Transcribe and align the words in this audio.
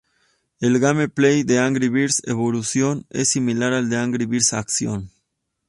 El 0.59 0.79
gameplay 0.79 1.43
de 1.43 1.59
Angry 1.59 1.89
Birds 1.89 2.23
Evolution 2.25 3.05
es 3.11 3.27
similar 3.27 3.71
al 3.73 3.87
de 3.87 3.97
Angry 3.97 4.25
Birds 4.25 4.51
Action! 4.53 5.11